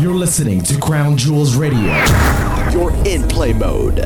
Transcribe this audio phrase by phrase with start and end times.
[0.00, 1.92] You're listening to Crown Jewels Radio.
[2.72, 3.96] You're in play mode.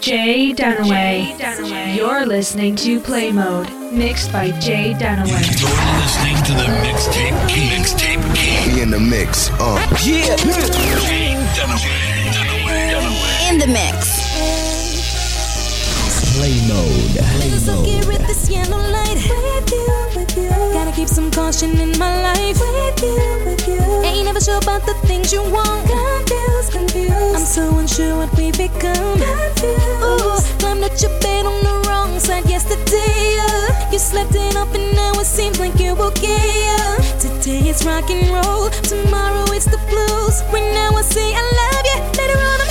[0.00, 1.36] Jay Dunaway.
[1.94, 5.60] You're listening to Play Mode, mixed by Jay Dunaway.
[5.60, 5.68] You're
[6.00, 7.68] listening to the Mixtape King.
[7.68, 8.74] Mixtape King.
[8.74, 9.50] Be in the mix.
[9.60, 9.76] Uh.
[10.02, 10.34] Yeah.
[10.36, 11.56] Jay Dunaway.
[11.56, 12.90] Dunaway.
[12.90, 13.50] Dunaway.
[13.50, 14.16] In the mix.
[16.36, 17.16] Play mode.
[17.36, 17.86] Play mode.
[20.96, 22.58] Keep some caution in my life.
[22.58, 23.80] With you, with you.
[24.02, 25.84] Ain't never sure about the things you want.
[25.86, 27.36] Confused, confused.
[27.36, 29.18] I'm so unsure what we become.
[29.20, 30.00] Confused.
[30.08, 33.36] Ooh, climbed at your bed on the wrong side yesterday.
[33.46, 36.48] Uh, you slept it up and now it seems like you're okay.
[36.78, 38.70] Uh, today it's rock and roll.
[38.92, 40.36] Tomorrow it's the blues.
[40.50, 41.98] Right now I say I love you.
[42.18, 42.65] Later on I'm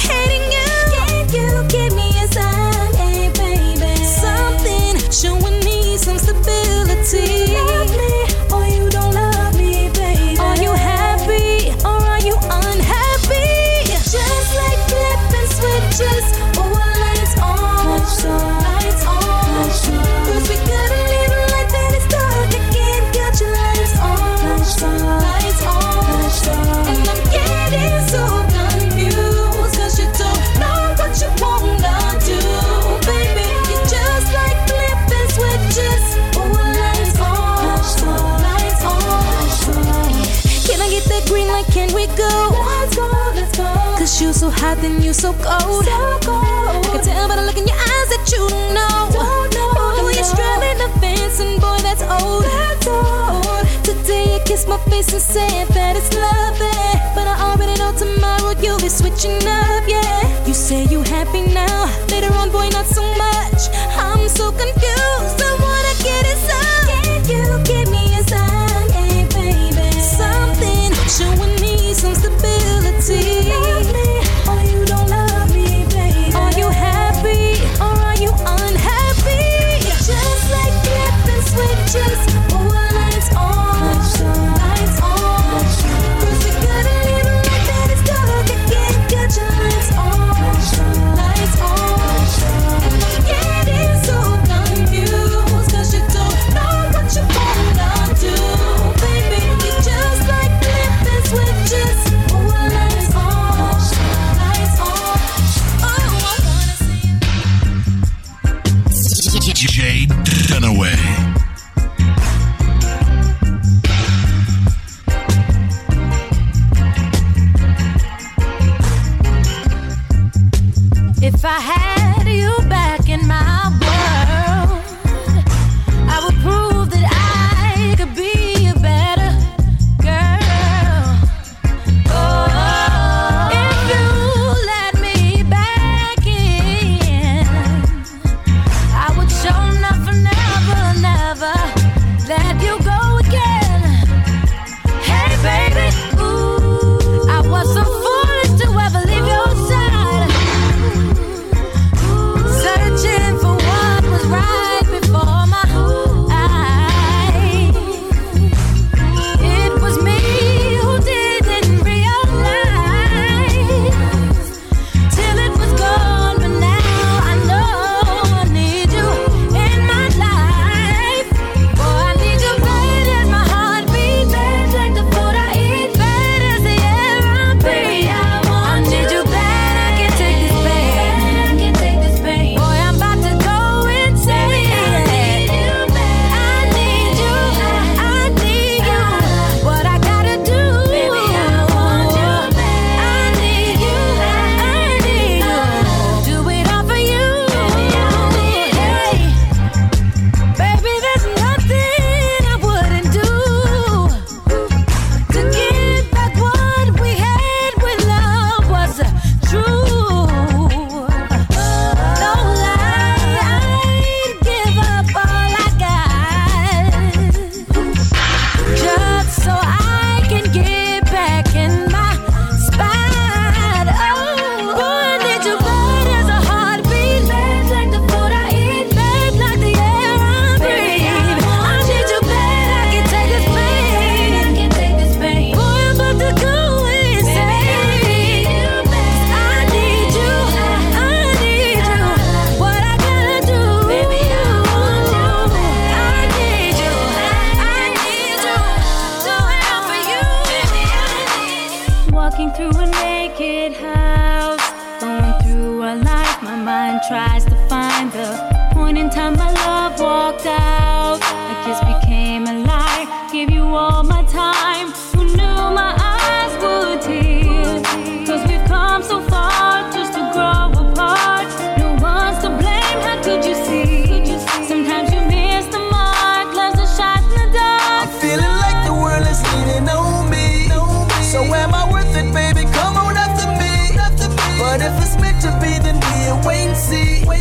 [44.46, 45.86] so hot and you so cold.
[45.86, 46.86] So cold.
[46.86, 49.10] I can tell by the look in your eyes that you don't know.
[49.10, 50.06] Don't know.
[50.06, 52.44] Oh, you're straddling the fence and boy, that's old.
[52.46, 53.66] That's old.
[53.82, 56.78] Today you kiss my face and said that it's lovely.
[57.16, 60.46] But I already know tomorrow you'll be switching up, yeah.
[60.46, 61.90] You say you happy now.
[62.14, 63.62] Later on, boy, not so much.
[63.98, 65.42] I'm so confused.
[65.42, 66.86] I wanna get it inside.
[67.26, 69.90] Can you give me a sign, hey baby?
[69.98, 73.50] Something showing me some stability.
[73.50, 75.25] Love or you don't love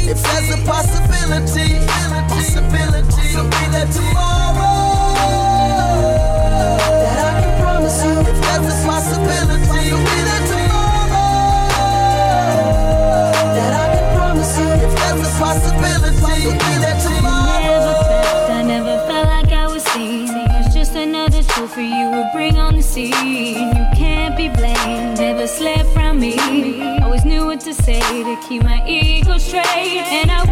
[0.07, 1.79] If there's a possibility,
[2.29, 3.43] possibility, so
[3.75, 5.15] that tomorrow
[7.03, 8.13] that I can promise you.
[8.21, 11.29] If there's a possibility, so be that tomorrow
[13.57, 14.69] that I can promise you.
[14.87, 18.53] If there's a possibility, so be that tomorrow.
[18.53, 20.29] I never felt like I was seen.
[20.59, 23.13] It's just another trophy you would bring on the scene.
[23.13, 25.19] You can't be blamed.
[25.19, 26.35] Never slept from me.
[27.03, 29.04] Always knew what to say to keep my ear
[29.55, 30.44] trade and I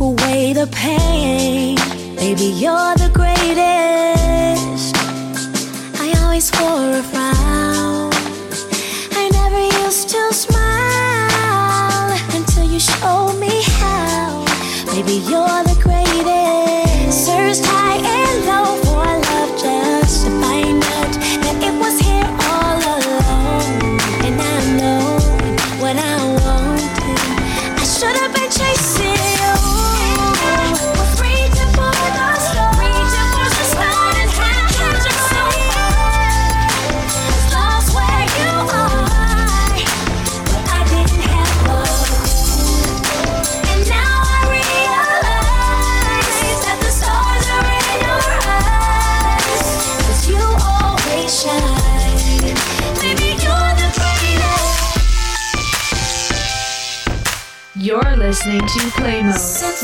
[0.00, 1.76] away the pain.
[2.16, 4.96] Baby, you're the greatest.
[6.00, 8.10] I always wore a frown.
[9.12, 14.44] I never used to smile until you showed me how.
[14.86, 15.59] Baby, you're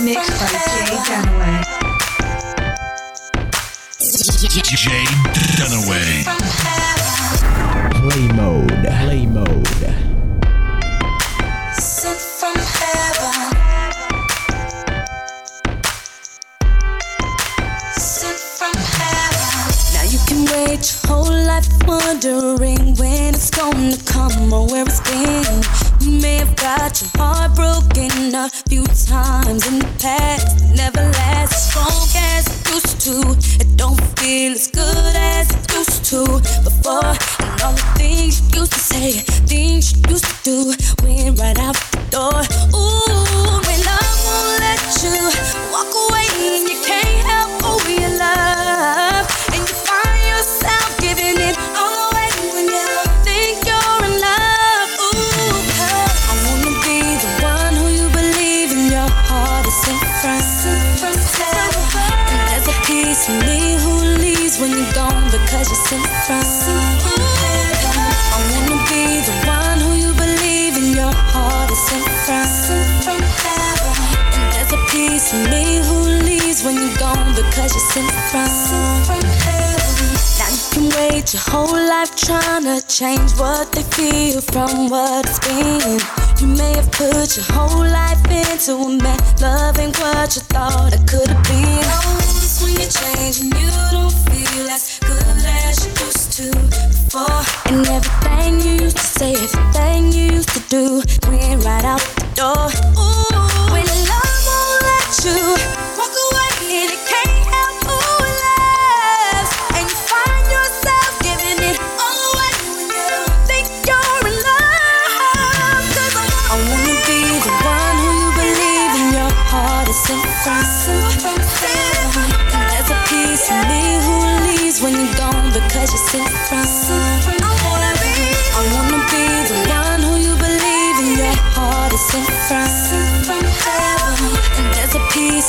[0.07, 0.47] Mix by
[0.87, 1.36] Jay Dunaway.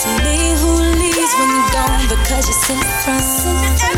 [0.06, 3.97] Of me who leaves when you're gone because you're sent from.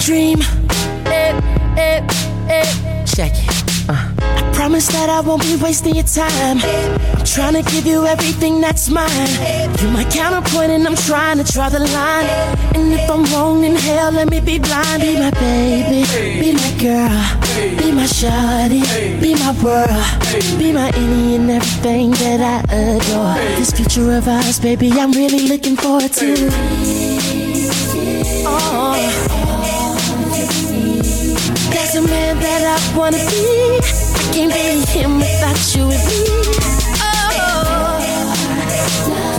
[0.00, 0.40] Dream,
[1.06, 1.40] eh,
[1.76, 2.00] eh,
[2.48, 3.04] eh.
[3.04, 3.88] Check it.
[3.88, 4.08] Uh.
[4.20, 6.58] I promise that I won't be wasting your time.
[6.62, 9.32] I'm trying to give you everything that's mine.
[9.80, 12.26] You're my counterpoint, and I'm trying to draw the line.
[12.74, 15.02] And if I'm wrong, then hell, let me be blind.
[15.02, 16.04] Be my baby,
[16.40, 17.22] be my girl,
[17.78, 18.82] be my shawty,
[19.20, 23.34] be my world, be my any and everything that I adore.
[23.56, 27.01] This future of ours, baby, I'm really looking forward to.
[32.96, 33.80] Wanna be.
[33.80, 36.20] I can't be him without you with me.
[37.00, 37.98] Oh,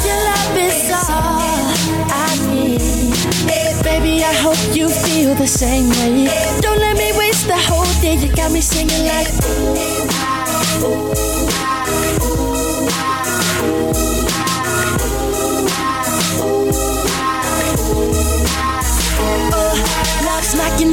[0.05, 1.71] your love is all
[2.11, 2.81] I need.
[3.83, 6.27] Baby, I hope you feel the same way.
[6.61, 8.15] Don't let me waste the whole day.
[8.15, 9.29] You got me singing like.
[10.83, 11.42] Love's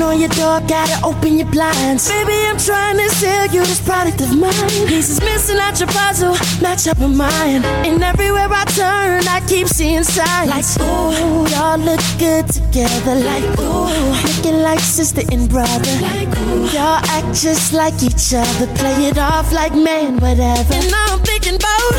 [0.00, 2.08] knocking on your door, gotta open your blinds.
[2.08, 4.52] Baby, I'm trying to sell you this product of mine.
[4.86, 7.64] Pieces missing out your puzzle, match up with mine.
[7.84, 10.50] And everywhere I turn, I keep seeing signs.
[10.50, 13.14] Like, ooh, y'all look good together.
[13.14, 13.88] Like, ooh,
[14.26, 15.94] looking like sister and brother.
[16.00, 18.66] Like, ooh, y'all act just like each other.
[18.76, 20.74] Play it off like man, whatever.
[20.74, 21.92] And I'm thinking about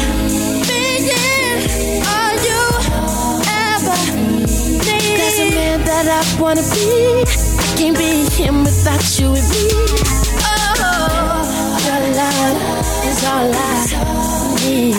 [0.67, 2.61] being all you
[3.69, 3.97] ever
[4.85, 5.19] need.
[5.31, 7.60] A man that I wanna be.
[7.77, 9.67] Can't be him without you with me.
[10.43, 11.43] Oh,
[11.85, 12.57] your love
[13.09, 13.85] is all I
[14.65, 14.95] need.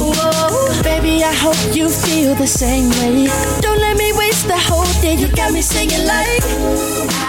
[0.00, 3.28] Whoa, baby, I hope you feel the same way.
[3.60, 5.14] Don't let me waste the whole day.
[5.14, 7.27] You got me singing like.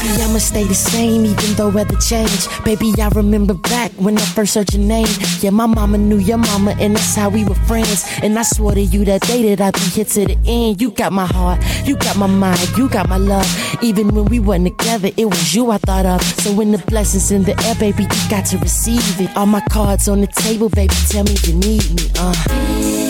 [0.00, 2.48] Baby, I'ma stay the same even though weather change.
[2.64, 5.06] Baby, I remember back when I first heard your name.
[5.40, 8.04] Yeah, my mama knew your mama, and that's how we were friends.
[8.22, 10.80] And I swore to you that day that I'd be here to the end.
[10.80, 13.48] You got my heart, you got my mind, you got my love.
[13.82, 16.22] Even when we weren't together, it was you I thought of.
[16.22, 19.36] So when the blessings in the air, baby, you got to receive it.
[19.36, 22.10] All my cards on the table, baby, tell me you need me.
[22.16, 23.09] Uh.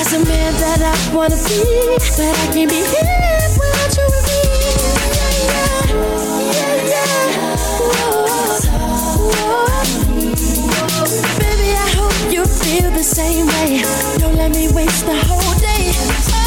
[0.00, 1.60] That's a man that I wanna be,
[2.16, 4.40] but I can't be here without you with me.
[5.44, 8.24] Yeah, yeah, yeah, Whoa,
[9.28, 9.76] whoa.
[11.38, 13.84] Baby, I hope you feel the same way.
[14.16, 16.39] Don't let me waste the whole day.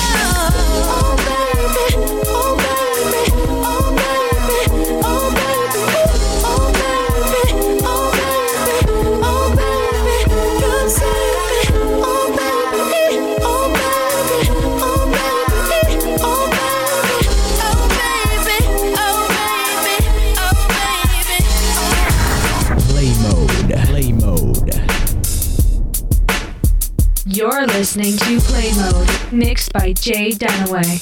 [27.84, 31.02] Listening to Play Mode, mixed by Jay Dunaway.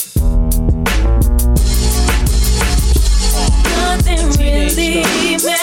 [3.77, 5.60] Nothing really matters.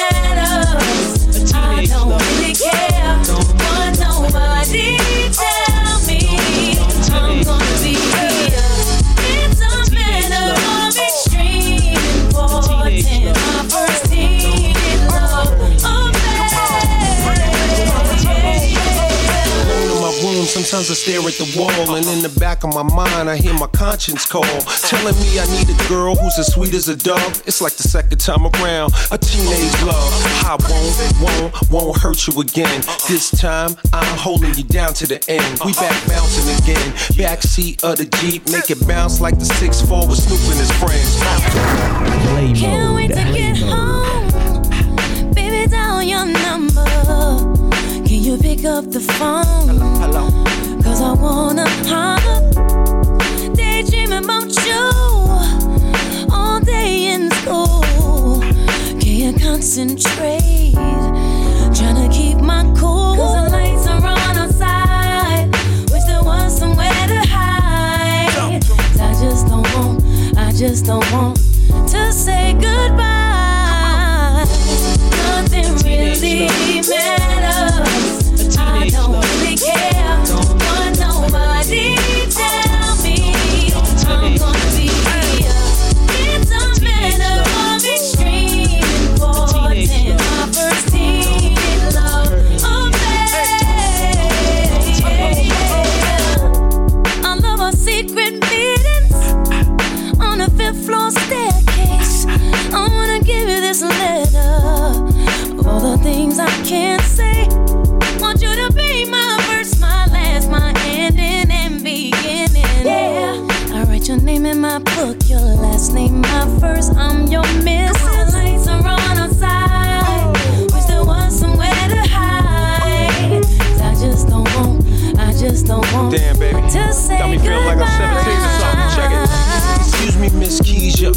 [20.78, 23.54] Sometimes I stare at the wall, and in the back of my mind, I hear
[23.54, 24.42] my conscience call,
[24.86, 27.42] telling me I need a girl who's as sweet as a dove.
[27.46, 30.12] It's like the second time around, a teenage love.
[30.46, 32.82] I won't, won't, won't hurt you again.
[33.08, 35.58] This time, I'm holding you down to the end.
[35.64, 40.18] We back bouncing again, backseat of the Jeep, make it bounce like the 6'4 with
[40.18, 41.18] Snoop and his friends.
[42.30, 45.32] Play Can't wait to get home.
[45.32, 46.86] Baby, dial your number.
[48.06, 50.57] Can you pick up the phone?
[50.88, 52.40] Cause I wanna holler.
[53.54, 54.84] Daydream about you.
[56.32, 58.40] All day in school.
[58.98, 60.74] Can't concentrate.
[61.76, 63.16] Tryna keep my cool.
[63.16, 65.46] Cause the lights are on outside.
[65.92, 68.62] Wish there was somewhere to hide.
[68.62, 70.02] 'Cause I just don't want,
[70.38, 71.36] I just don't want
[71.92, 74.46] to say goodbye.
[75.28, 76.46] Nothing really
[76.88, 77.07] matters.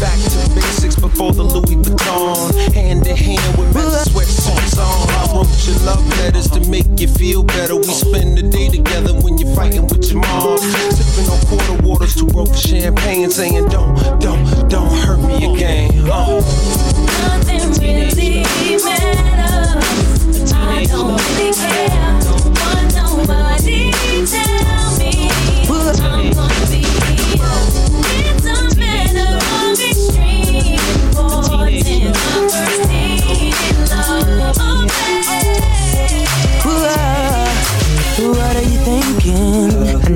[0.00, 2.74] Back to basics before the Louis Vuitton.
[2.74, 5.08] Hand in hand with red sweatsuits on.
[5.10, 7.76] I wrote your love letters to make you feel better.
[7.76, 10.58] We spend the day together when you're fighting with your mom.
[10.58, 15.90] Sipping on quarter waters, two broke champagne, saying, Don't, don't, don't hurt me again.
[16.08, 16.40] Uh.
[17.20, 18.42] Nothing really
[18.84, 20.52] matters.
[20.52, 22.20] I don't really care
[22.60, 23.92] what nobody
[24.26, 24.79] tell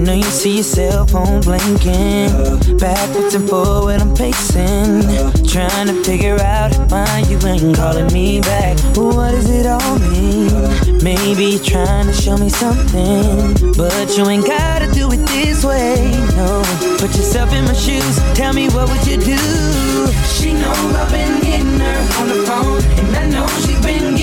[0.05, 2.77] know you see your cell phone blinking.
[2.77, 5.03] Backwards and forward, I'm pacing.
[5.47, 8.79] Trying to figure out why you ain't calling me back.
[8.97, 10.51] What does it all mean?
[11.03, 13.73] Maybe you're trying to show me something.
[13.77, 16.63] But you ain't gotta do it this way, no.
[16.99, 19.41] Put yourself in my shoes, tell me what would you do?
[20.37, 22.83] She knows I've been getting her on the phone.
[23.07, 24.14] And I know she's been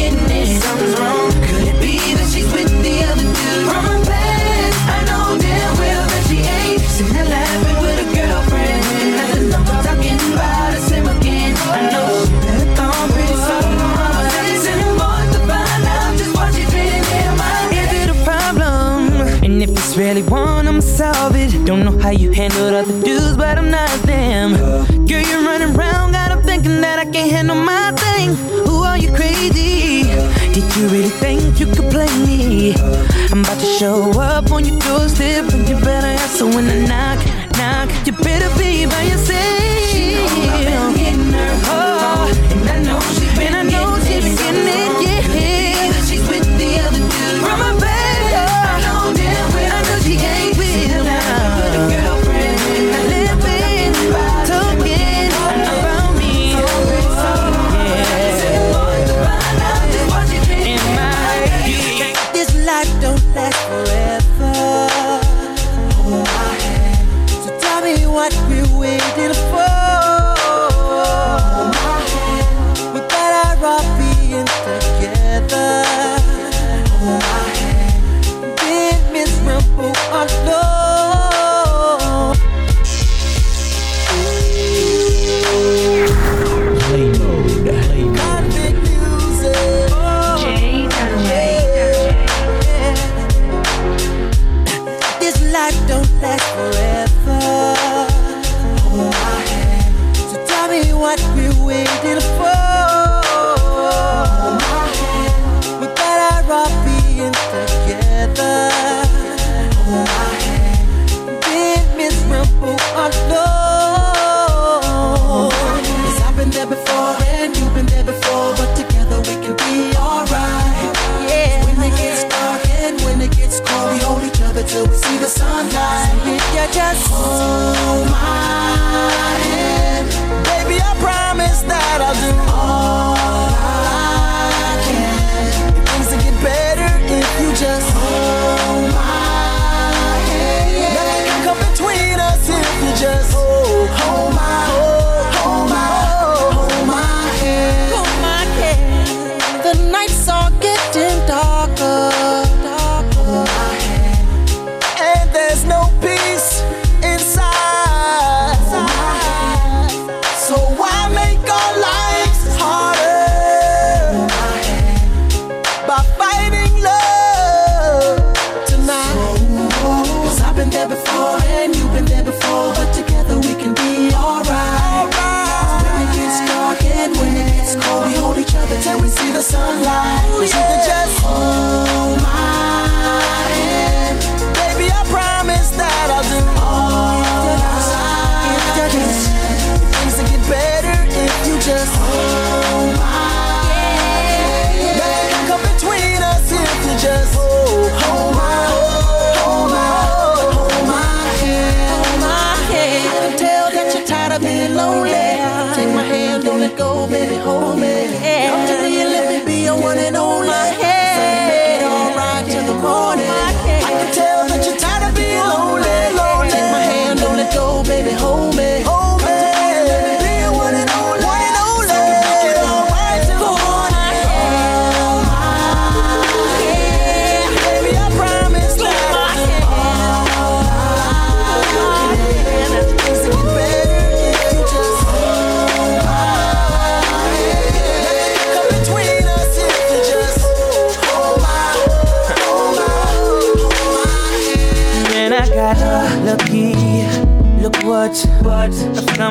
[33.82, 34.11] show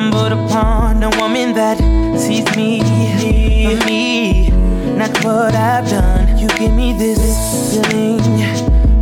[0.01, 1.77] stumbled upon a woman that
[2.17, 2.81] sees me,
[3.85, 4.49] me,
[4.97, 6.37] not what I've done.
[6.39, 7.21] You give me this
[7.71, 8.19] feeling,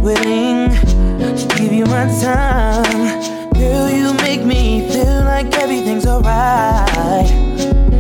[0.02, 0.70] willing
[1.38, 3.50] to give you my time.
[3.54, 7.30] Girl, you make me feel like everything's alright.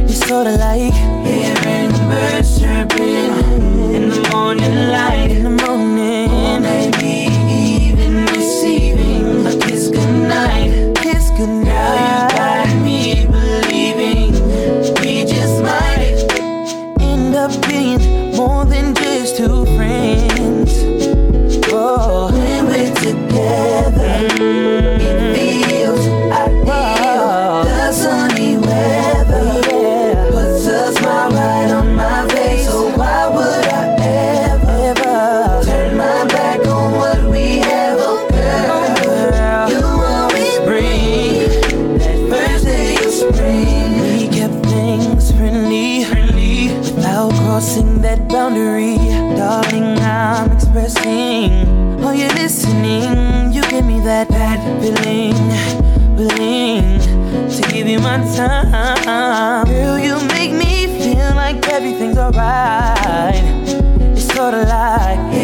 [0.09, 0.93] It's sorta like
[1.25, 3.31] hearing birds chirping
[3.95, 5.58] in the morning light.
[61.67, 63.43] everything's alright.
[64.15, 65.38] It's sorta like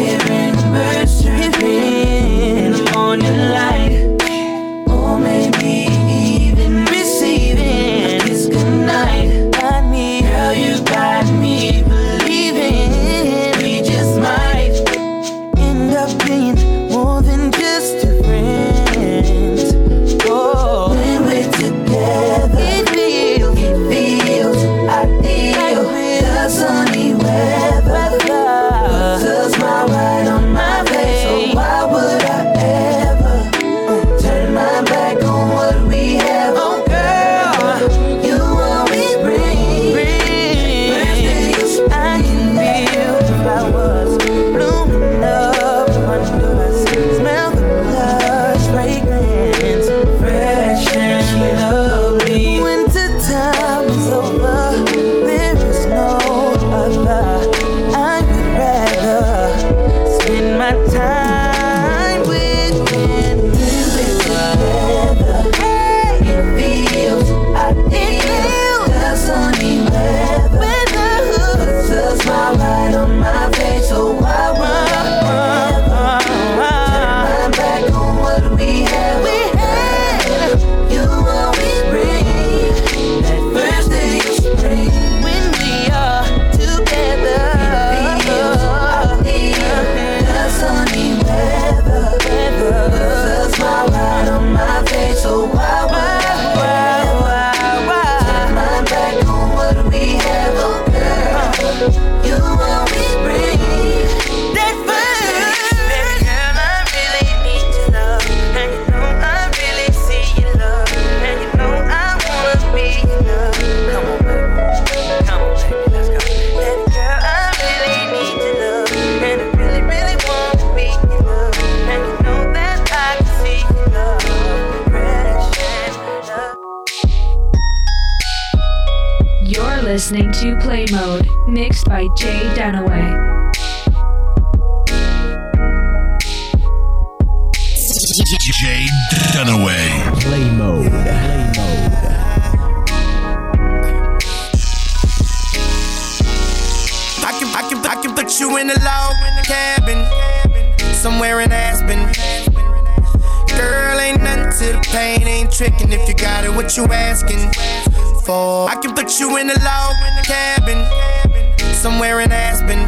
[159.66, 162.78] in log cabin somewhere in Aspen.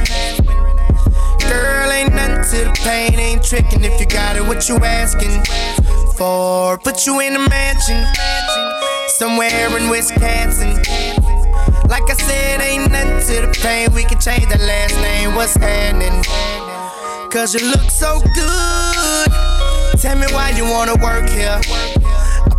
[1.48, 4.42] Girl, ain't nothing to the pain, ain't tricking if you got it.
[4.42, 5.42] What you asking
[6.16, 6.78] for?
[6.78, 8.06] Put you in a mansion
[9.08, 10.76] somewhere in Wisconsin.
[11.88, 13.92] Like I said, ain't nothing to the pain.
[13.94, 15.34] We can change the last name.
[15.34, 16.22] What's happening?
[17.30, 19.28] Cause you look so good.
[20.00, 21.60] Tell me why you wanna work here.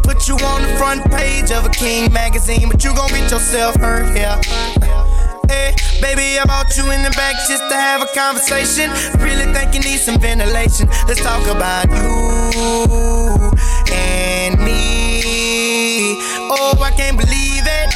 [0.09, 3.75] Put you on the front page of a King magazine, but you gon' get yourself
[3.75, 4.41] hurt here.
[5.51, 8.89] Eh, hey, baby, I bought you in the back just to have a conversation.
[9.21, 10.87] Really think you need some ventilation.
[11.07, 13.49] Let's talk about you
[13.93, 16.17] and me.
[16.53, 17.89] Oh, I can't believe it.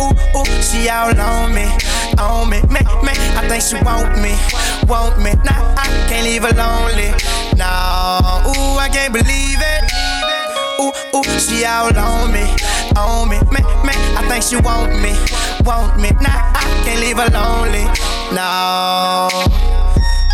[0.00, 1.68] Ooh, ooh, she all on me,
[2.18, 3.12] on me, me, me.
[3.36, 4.36] I think she want me,
[4.88, 5.32] want me.
[5.44, 7.12] Nah, I can't leave her lonely.
[7.56, 10.07] Nah, ooh, I can't believe it.
[11.18, 12.44] Ooh, she all on me,
[12.96, 13.92] on me, me, me.
[14.14, 15.12] I think she want me,
[15.64, 16.10] want me.
[16.22, 17.82] Nah, I can't leave her lonely.
[18.30, 19.28] No,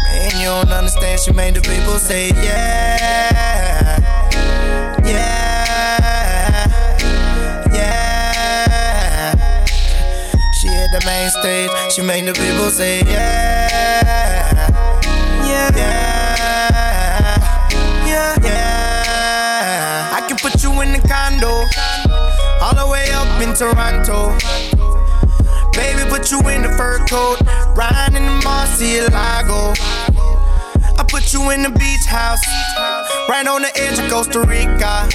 [0.04, 1.20] man, you don't understand.
[1.20, 3.98] She made the people say yeah,
[5.06, 6.66] yeah,
[7.72, 9.32] yeah.
[10.60, 11.70] She hit the main stage.
[11.94, 14.68] She made the people say yeah,
[15.46, 17.38] yeah, yeah,
[18.06, 18.63] yeah, yeah.
[21.08, 21.64] Condo,
[22.60, 24.36] all the way up in Toronto.
[25.72, 27.40] Baby, put you in the fur coat,
[27.76, 29.74] riding in the Murciélago.
[30.98, 32.44] I put you in the beach house,
[33.28, 35.08] right on the edge of Costa Rica.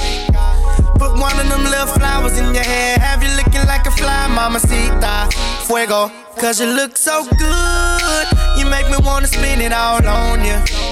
[1.00, 4.28] Put one of them little flowers in your hair, have you looking like a fly,
[4.28, 5.30] mamacita.
[5.66, 10.89] Fuego, cause you look so good, you make me wanna spin it all on you.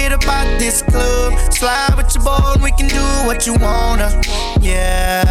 [0.00, 3.52] Get up out this club, slide with your boy, and we can do what you
[3.60, 4.08] wanna.
[4.58, 5.28] Yeah.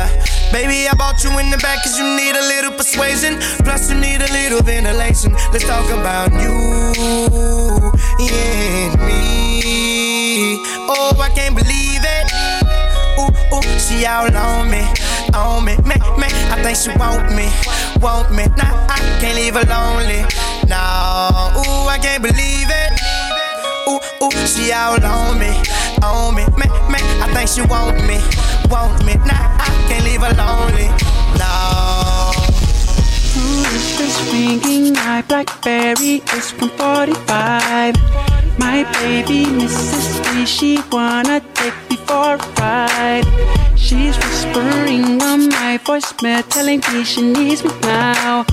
[0.51, 3.39] Baby, I bought you in the back cause you need a little persuasion.
[3.65, 5.33] Plus, you need a little ventilation.
[5.51, 6.53] Let's talk about you
[8.29, 10.61] and me.
[10.85, 12.29] Oh, I can't believe it.
[13.17, 14.85] Ooh, ooh, she all on me,
[15.33, 15.73] on me.
[16.53, 17.49] I think she want me,
[18.05, 18.45] want me.
[18.53, 20.21] Nah, I can't leave her lonely.
[20.69, 23.18] Nah, ooh, I can't believe it.
[23.89, 25.49] Ooh, ooh, she all on me,
[26.03, 26.99] on me, me, me.
[27.23, 28.21] I think she want me,
[28.69, 29.15] want me.
[29.25, 30.89] Nah, I can't leave her lonely.
[31.41, 32.29] No.
[33.33, 36.21] Who is this ringing my Blackberry?
[36.35, 37.95] It's 145.
[38.59, 40.21] My baby Mrs.
[40.23, 43.25] B, she wanna take me for a ride.
[43.75, 48.45] She's whispering on my voicemail, telling me she needs me now.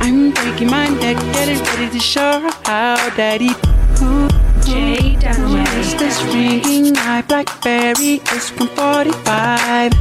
[0.00, 3.52] I'm breaking my neck, getting ready to show her how daddy.
[3.98, 4.28] Who,
[4.64, 8.20] Jay who is this ringing my Blackberry?
[8.34, 9.92] It's 145.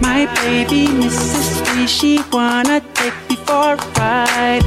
[0.00, 1.64] My baby Mrs.
[1.64, 4.64] B, she wanna take me for a ride.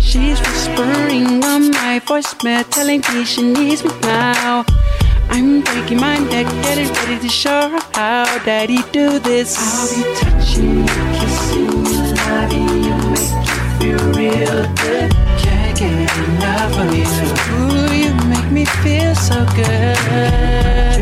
[0.00, 4.64] She's whispering on my voicemail, telling me she needs me now.
[5.28, 9.56] I'm breaking my neck, getting ready to show her how daddy do this.
[9.58, 11.59] I'll be touching you, kissing
[14.30, 15.10] feel good.
[15.42, 17.08] Can't get enough of you.
[17.56, 19.96] Ooh, you make me feel so good.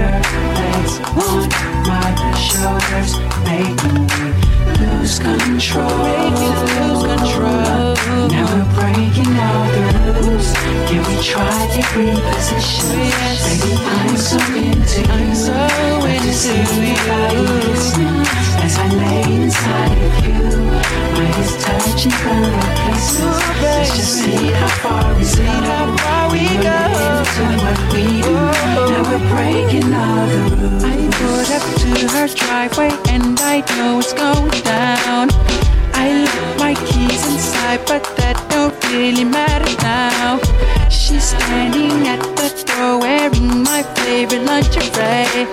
[0.01, 0.19] Your
[0.59, 1.49] legs on
[1.89, 2.09] my
[2.49, 3.13] shoulders,
[3.45, 4.29] making me
[4.81, 5.99] lose control.
[6.05, 7.88] Make me lose control.
[8.07, 9.83] Now we're breaking all the
[10.23, 10.53] rules.
[10.89, 12.95] Can we try different positions?
[12.95, 13.43] Yes.
[13.45, 15.11] Baby, I'm so into you.
[15.11, 15.53] I'm so
[16.07, 16.53] into
[16.85, 16.99] you.
[17.69, 18.23] Listening
[18.63, 20.39] as I lay inside of you.
[21.17, 22.45] My is touching from
[22.79, 23.39] places.
[23.63, 26.81] Let's just see how far we see how far we go.
[27.19, 28.31] Into what we do.
[28.31, 28.89] Oh.
[28.91, 30.85] Now we're breaking all the rules.
[30.85, 30.87] I
[31.19, 35.68] pulled up to her driveway and I know it's going down.
[36.01, 40.39] I left my keys inside, but that don't really matter now.
[40.89, 45.47] She's standing at the door wearing my favorite lingerie.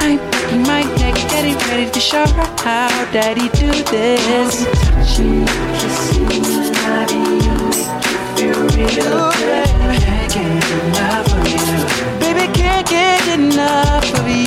[0.00, 4.64] I'm breaking my neck, getting ready to show her how daddy do this.
[4.88, 5.44] Touching
[5.76, 7.56] kissing loving you,
[8.36, 9.68] make real good.
[10.00, 11.66] Can't get enough of you.
[12.22, 14.46] Baby, can't get enough of you.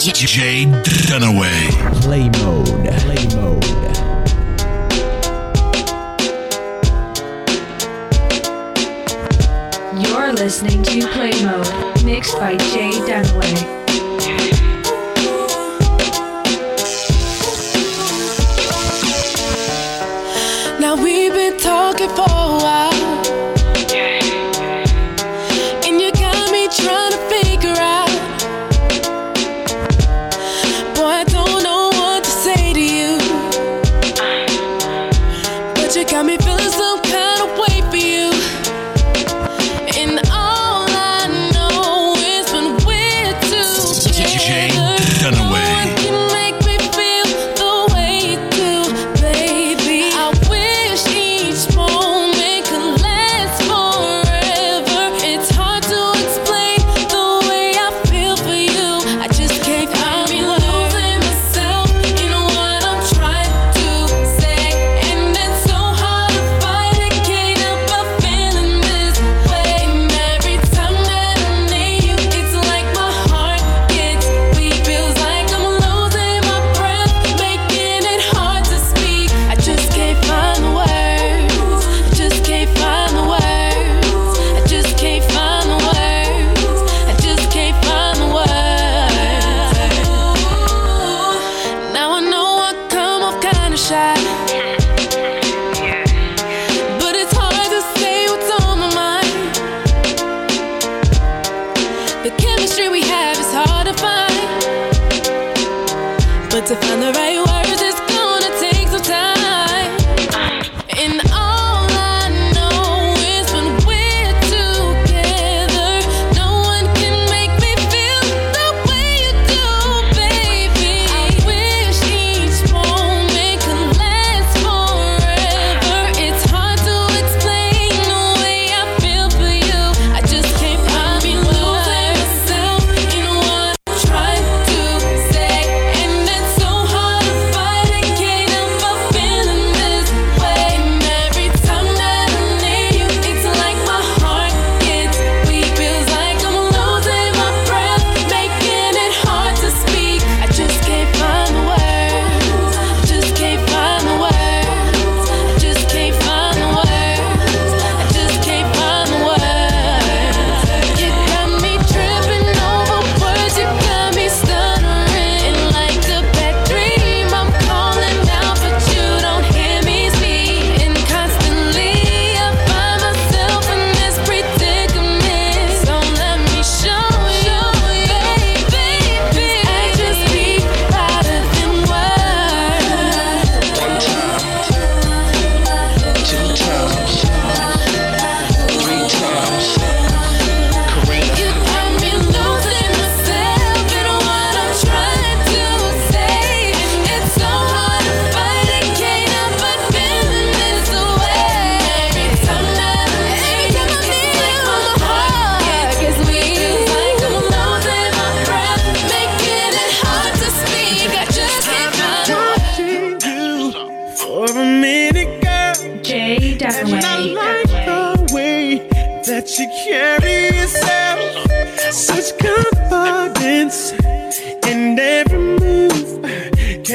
[0.00, 0.64] DJ
[1.08, 1.68] Dunaway.
[2.00, 2.88] Play mode.
[3.00, 3.62] Play mode.
[10.00, 13.80] You're listening to Play Mode, mixed by Jay Dunaway.
[20.80, 22.89] Now we've been talking for a while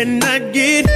[0.05, 0.94] cannot get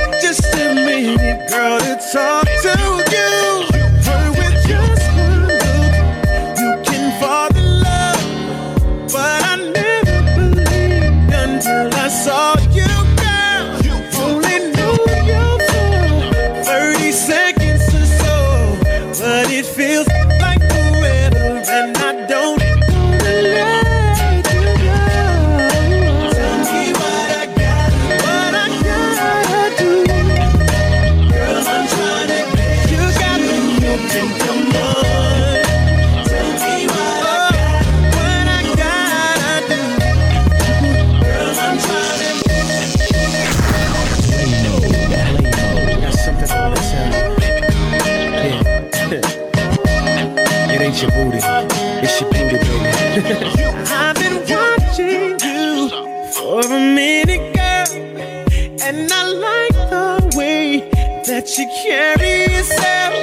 [61.89, 63.15] carry yourself.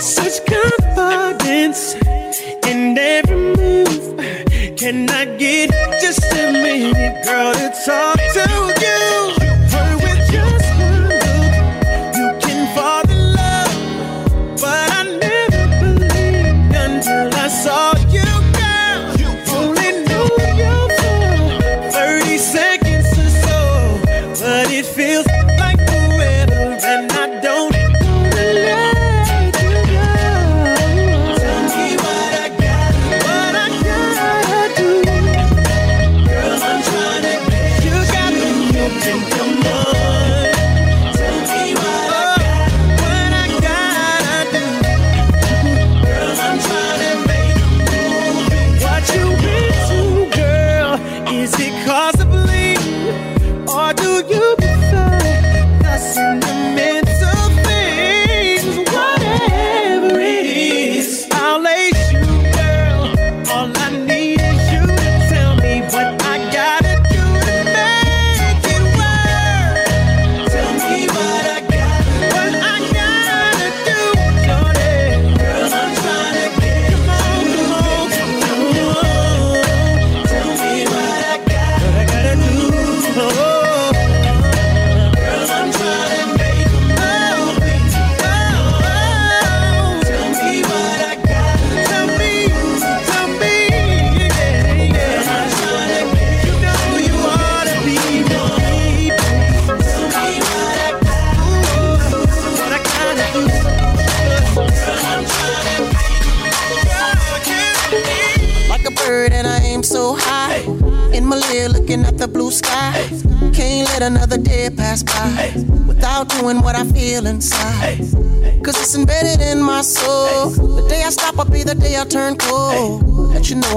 [0.00, 1.96] Such confidence
[2.70, 4.16] in every move.
[4.78, 7.55] Can I get just a minute, girl,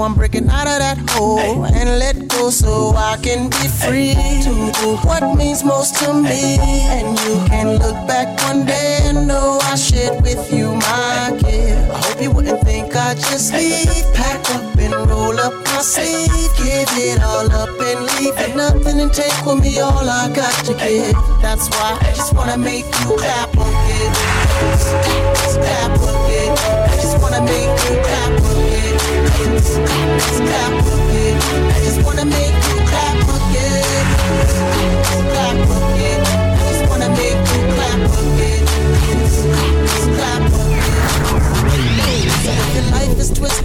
[0.00, 4.14] know I'm breaking out of that hole and let go so I can be free
[4.42, 6.58] to do what means most to me.
[6.60, 11.90] And you can look back one day and know I shared with you my gift.
[11.90, 14.14] I hope you wouldn't think I just leave.
[14.14, 16.50] Pack up and roll up my sleeve.
[16.56, 20.54] Give it all up and leave it nothing and take with me all I got
[20.66, 21.16] to give.
[21.42, 23.50] That's why I just wanna make you clap
[29.70, 29.90] Again.
[30.48, 31.09] I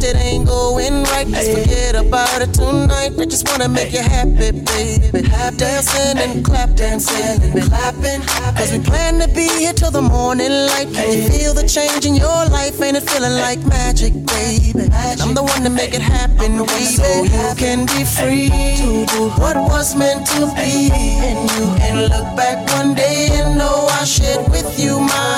[0.06, 3.12] twisted, ain't going right, just forget about it tonight.
[3.20, 5.22] I just wanna make you happy, baby.
[5.58, 8.22] Dancing and clap dancing and clapping.
[8.56, 10.88] Cause we plan to be here till the morning light.
[10.94, 12.82] Can you feel the change in your life?
[12.82, 14.90] Ain't it feeling like magic, baby?
[14.92, 16.86] And I'm the one to make it happen, baby.
[16.86, 20.90] So you can be free to do what was meant to be.
[20.92, 25.35] And you can look back one day and know I shared with you my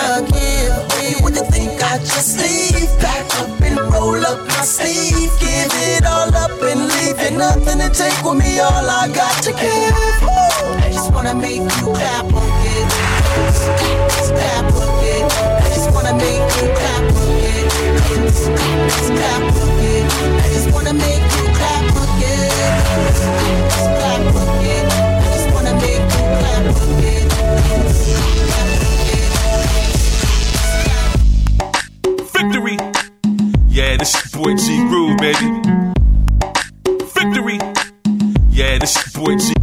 [1.90, 3.00] I just leave?
[3.00, 5.32] Pack up and roll up my sleeve.
[5.40, 8.60] Give it all up and leave it nothing to take with me.
[8.60, 9.96] All I got to give.
[10.84, 12.88] I just wanna make you clap again.
[14.36, 15.26] Clap again.
[15.64, 17.66] I just wanna make you clap again.
[19.16, 20.06] Clap again.
[20.44, 22.52] I just wanna make you clap again.
[23.96, 24.86] Clap again.
[25.24, 27.28] I just wanna make you clap again.
[34.38, 35.62] Your boy G Groove, baby.
[37.14, 37.60] Victory.
[38.50, 39.54] Yeah, this your boy G.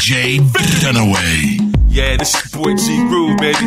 [0.00, 1.74] Jay Dunaway.
[1.88, 3.66] Yeah, this your boy G Groove, baby.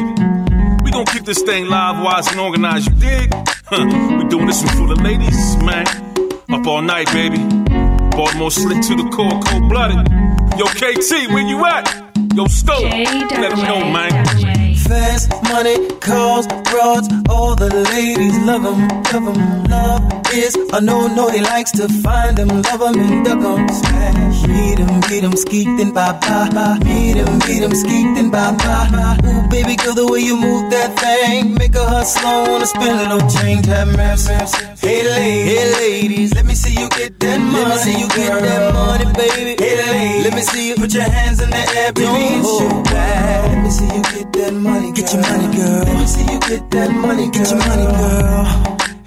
[0.84, 3.34] We gon' keep this thing live, wise, and organized, you dig?
[3.66, 3.86] Huh.
[4.18, 5.88] We doing this one for the ladies, man.
[6.50, 7.40] Up all night, baby.
[8.16, 10.08] Baltimore slick to the core, cold blooded.
[10.58, 12.08] Yo, KT, where you at?
[12.34, 14.47] Yo, Stoke, let them know, man.
[14.88, 19.64] Fast money, cars, broads, all the ladies love them, love them.
[19.68, 20.02] Love
[20.34, 23.68] is a no no, they likes to find them, love them and duck them.
[23.68, 26.80] Smash, meet them, beat them, skeet then bye bye.
[26.86, 29.18] Meet them, beat them, skeet then bye bye.
[29.26, 33.14] Ooh, baby girl, the way you move that thing, make a hustle, wanna spend a
[33.14, 34.34] little change, have mercy.
[34.80, 37.66] Hey ladies, hey ladies, let me see you get that money.
[37.66, 39.62] Let me see you get that money, baby.
[39.62, 42.08] Hey ladies, let me see you put your hands in the air, baby.
[42.08, 43.52] Don't hold back.
[43.52, 45.84] Let me see you get that money, get your money, girl.
[45.84, 48.46] Let me see you get that money, get your money, girl.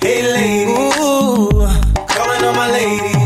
[0.01, 0.73] Hey lady.
[0.73, 1.49] ooh,
[2.09, 3.20] calling on my ladies.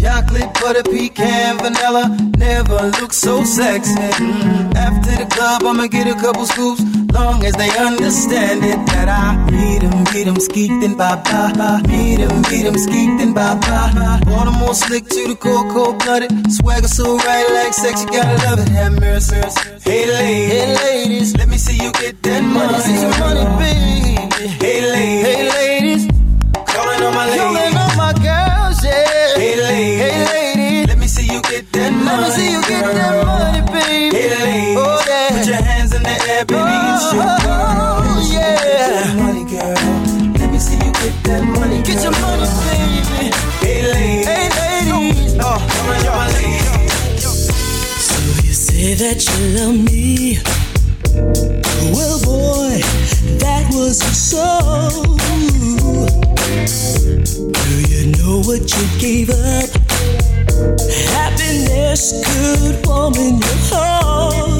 [0.00, 3.94] Chocolate, butter, pecan, vanilla, never looked so sexy.
[3.94, 4.74] Mm.
[4.76, 6.82] After the club, I'ma get a couple scoops.
[7.12, 11.82] Long as they understand it that I meet them, meet them, skeet then bye bye.
[11.88, 14.20] Meet them, meet them, skeet then bye bye.
[14.24, 16.30] Baltimore slick to the core, cold blooded.
[16.52, 18.68] Swagger so right like sex, you gotta love it.
[18.68, 19.34] Have mercy.
[19.82, 22.78] Hey ladies, hey ladies, let me see you get that money.
[23.02, 24.14] Some money, baby.
[24.62, 26.06] Hey ladies, hey ladies,
[26.66, 27.67] calling on my ladies.
[32.18, 32.26] Get that money.
[32.26, 34.16] Let me see you get that money, baby.
[34.16, 35.28] Hey ladies, oh yeah.
[35.38, 37.46] Put your hands in the air, baby, and oh, shake it.
[37.48, 38.56] Oh yeah.
[38.58, 39.76] Get that money, girl.
[40.38, 41.82] Let me see you get that money.
[41.82, 43.30] Get your money, baby.
[43.62, 46.66] Hey ladies, hey ladies, oh, calling on my ladies.
[48.44, 50.38] You say that you love me.
[51.92, 52.80] Well, boy,
[53.38, 54.44] that wasn't so.
[57.52, 59.70] Do you know what you gave up?
[61.14, 64.58] Happiness could warm in your heart.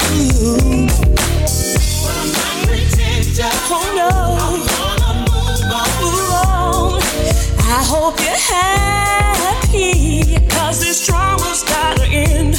[3.71, 4.09] Oh no.
[7.61, 9.83] I hope you're happy.
[10.49, 12.55] Cause this drama's gotta end.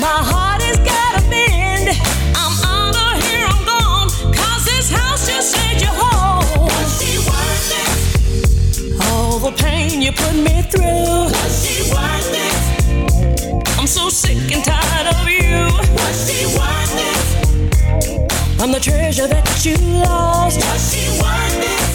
[0.00, 1.88] My heart has gotta bend.
[2.34, 4.10] I'm out of here, I'm gone.
[4.34, 6.66] Cause this house just ain't your home.
[6.66, 9.00] Was she worth it?
[9.06, 11.30] All the pain you put me through.
[11.30, 12.47] Was she worth it?
[13.88, 15.64] So sick and tired of you.
[15.96, 17.22] Was she it?
[18.60, 20.58] I'm the treasure that you lost.
[20.60, 21.88] Was she it?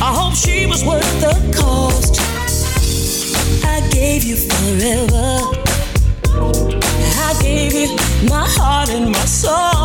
[0.00, 2.16] I hope she was worth the cost.
[3.62, 5.52] I gave you forever.
[7.28, 7.94] I gave you
[8.26, 9.79] my heart and my soul.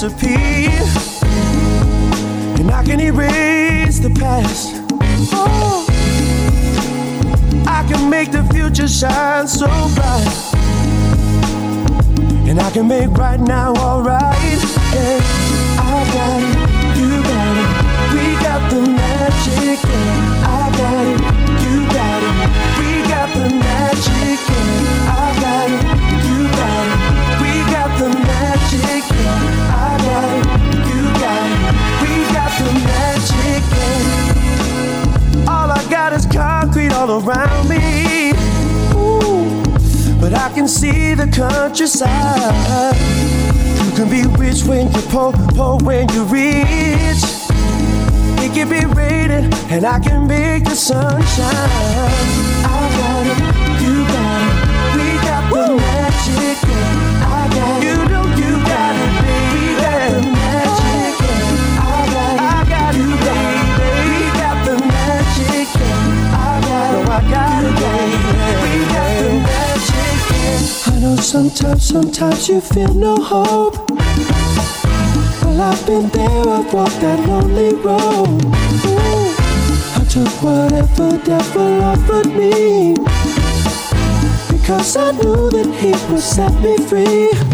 [0.00, 0.80] Disappear,
[2.58, 4.72] and I can erase the past.
[5.30, 5.84] Oh,
[7.66, 10.54] I can make the future shine so bright,
[12.48, 14.62] and I can make right now alright.
[14.94, 15.20] Yeah,
[15.76, 16.56] I got it,
[16.96, 17.68] you got it,
[18.14, 19.84] we got the magic.
[19.84, 21.39] Yeah, I got it,
[37.00, 38.32] all around me.
[40.20, 42.94] But I can see the countryside.
[43.84, 47.22] You can be rich when you're poor, poor when you're rich.
[48.44, 52.69] It can be raining, and I can make the sun shine.
[67.32, 67.62] I
[71.00, 73.90] know sometimes, sometimes you feel no hope.
[75.42, 78.42] Well, I've been there, I've walked that lonely road.
[78.86, 79.34] Ooh,
[79.94, 82.94] I took whatever devil offered me.
[84.50, 87.49] Because I knew that he would set me free.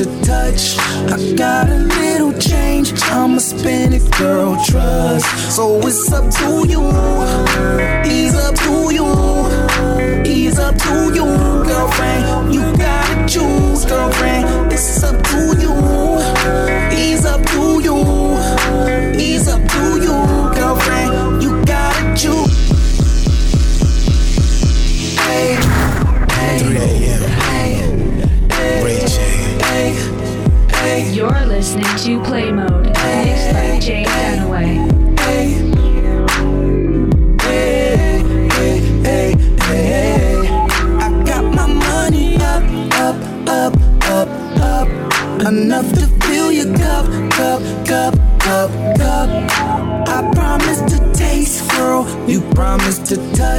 [0.00, 0.78] to touch.
[1.12, 5.26] I got a little change, I'ma spend it, girl, trust.
[5.54, 6.80] So it's up to you,
[8.04, 9.08] It's up to you,
[10.24, 11.26] It's up to you,
[11.68, 12.54] girlfriend.
[12.54, 14.72] You gotta choose, girlfriend.
[14.72, 15.59] It's up to you.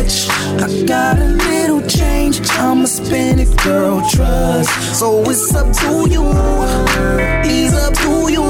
[0.02, 0.30] touch.
[0.62, 5.00] I got a little change, I'ma spend it, girl, trust.
[5.00, 6.24] So it's up to you,
[7.44, 8.48] it's up to you,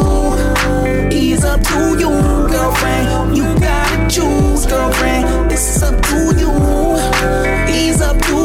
[1.12, 2.10] it's up to you,
[2.50, 3.38] girlfriend.
[3.38, 5.52] You gotta choose, girlfriend.
[5.52, 6.52] It's up to you,
[7.68, 8.41] it's up to you.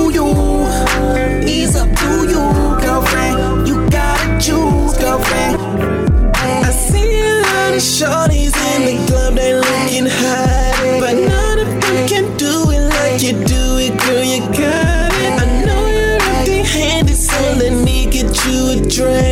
[18.96, 19.25] drink.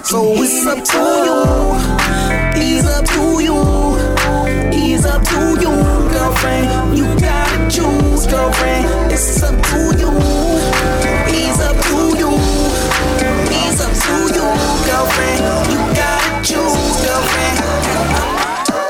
[0.00, 0.04] Can.
[0.04, 2.62] So it's up to you.
[2.62, 3.58] Ease up to you.
[4.72, 5.74] Ease up to you,
[6.10, 6.96] girlfriend.
[6.96, 9.12] You gotta choose, girlfriend.
[9.12, 10.10] It's up to you.
[11.32, 12.30] Ease up to you.
[13.50, 14.46] Ease up to you,
[14.86, 15.40] girlfriend.
[15.72, 17.58] You gotta choose, girlfriend.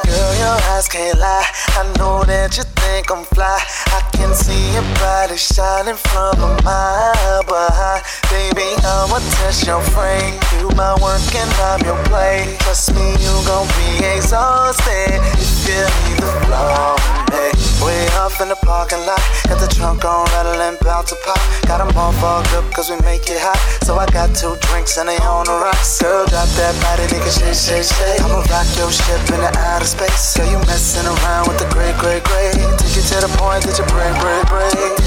[0.06, 1.46] Girl, your eyes can't lie.
[1.68, 3.60] I know that you think I'm fly.
[3.88, 8.02] I can see your body shining from a mile behind.
[8.46, 10.38] Baby, I'ma test your frame.
[10.62, 12.46] You my work and I'm your play.
[12.62, 16.94] Trust me, you gon' be exhausted if you leave the floor.
[17.34, 17.50] Hey,
[17.82, 19.18] way off in the parking lot.
[19.50, 21.42] Got the trunk on, rattling, bout to pop.
[21.66, 23.58] Got 'em all fogged up cause we make it hot.
[23.82, 25.98] So I got two drinks and they on the rocks.
[25.98, 28.22] Girl, drop that body, nigga, shake, shake, shake.
[28.22, 30.36] I'ma rock your ship in the outer space.
[30.36, 32.54] Girl, you messing around with the great, great, great.
[32.78, 35.06] Take you to the point that you break, break, break.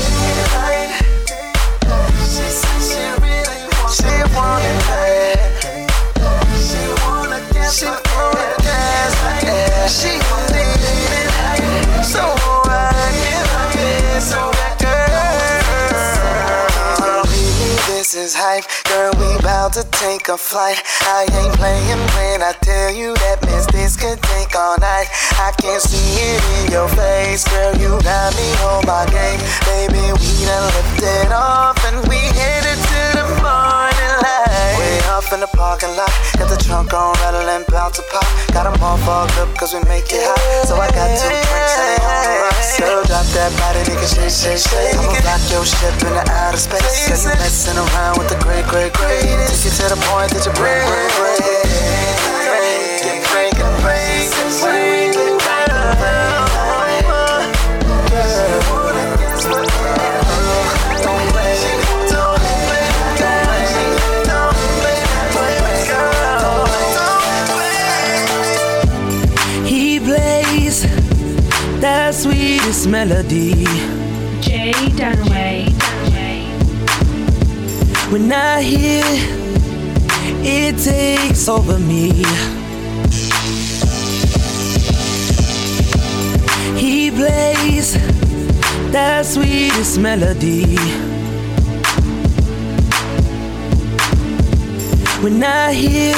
[4.00, 5.40] She it bad.
[6.56, 7.86] She wanna dance, she
[8.16, 9.92] wanna dance.
[9.92, 11.30] She it,
[12.06, 12.72] so I
[13.20, 15.20] give it, so that girl.
[17.88, 19.12] This is hype, girl.
[19.20, 20.82] We bout to take a flight.
[21.02, 25.10] I ain't playing when I tell you that miss this could take all night.
[25.36, 27.76] I can see it in your face, girl.
[27.76, 30.00] You got me on my game, baby.
[30.24, 32.80] We done lifted off and we headed
[34.78, 38.26] Way off in the parking lot, got the trunk on, rattling, bout to pop.
[38.54, 40.40] Got 'em all fogged up cause we make it hot.
[40.68, 42.80] So I got two drinks and they on the rocks.
[42.80, 44.96] Girl, drop that body, nigga, shake, shake, shake.
[44.96, 47.08] I'ma rock your ship in the outer space.
[47.10, 49.26] Girl, you messing around with the great, great, great.
[49.50, 51.40] Take you to the point that you break, break, break.
[52.50, 55.09] Break, break, break, break, He
[72.10, 73.66] the sweetest melody.
[74.42, 75.70] Jay Dunaway.
[78.12, 79.06] When I hear
[80.42, 82.10] it takes over me.
[86.82, 87.94] He plays
[88.92, 90.78] the sweetest melody.
[95.22, 96.18] When I hear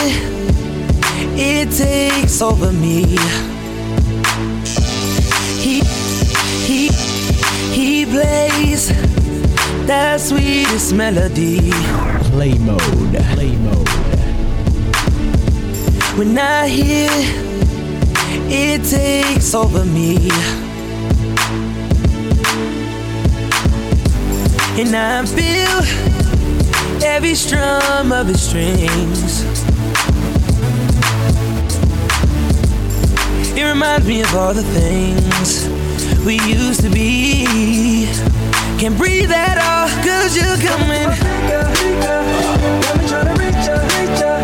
[1.36, 3.51] it takes over me.
[9.92, 11.72] The sweetest melody.
[12.32, 13.16] Play mode.
[13.34, 13.90] Play mode.
[16.18, 17.10] When I hear
[18.48, 20.16] it takes over me.
[24.80, 25.78] And I feel
[27.04, 29.44] every strum of his strings.
[33.58, 35.68] It reminds me of all the things
[36.26, 38.08] we used to be.
[38.82, 41.06] Can't breathe at all, cause you're coming.
[41.52, 44.41] Got me tryna reach ya, reach ya.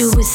[0.00, 0.26] Love with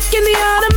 [0.00, 0.69] In the automatic.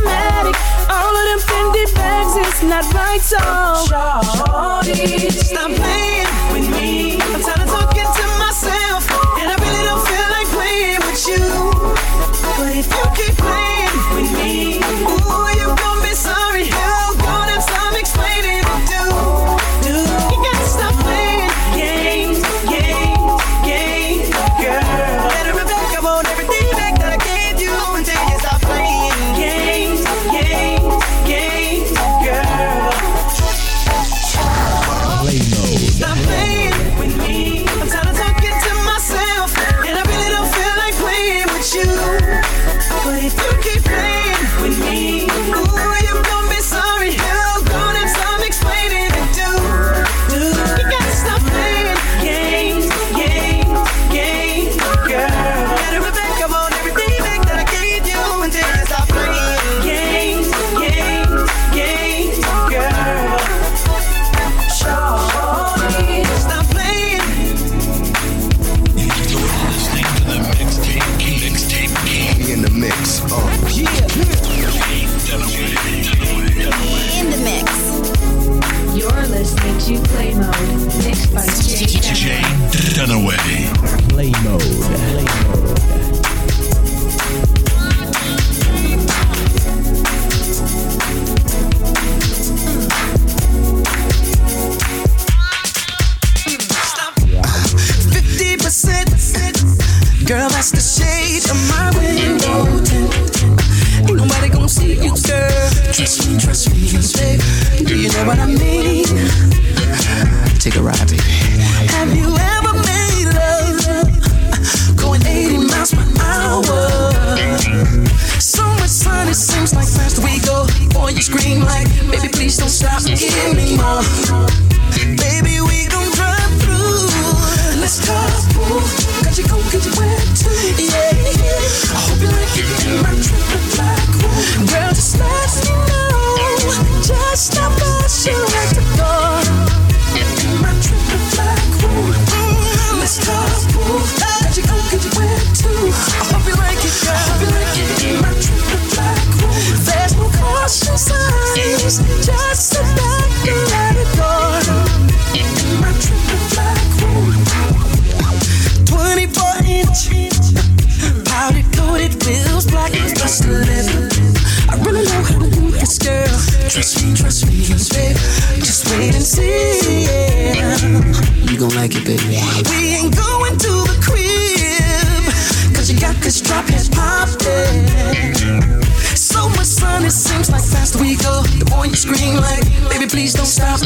[183.76, 183.80] I'm